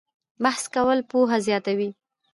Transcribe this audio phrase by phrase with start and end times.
[0.43, 1.89] بحث کول پوهه زیاتوي